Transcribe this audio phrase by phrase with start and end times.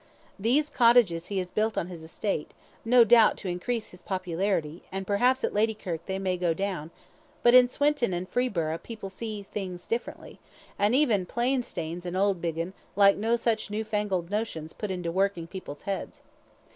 [0.39, 5.05] These cottages he has built on his estate, no doubt to increase his popularity, and
[5.05, 6.89] perhaps at Ladykirk they may go down,
[7.43, 10.39] but in Swinton and Freeburgh people see things differently,
[10.79, 15.83] and even Plainstanes and Auldbiggin like no such new fangled notions put into working people's
[15.83, 16.23] heads.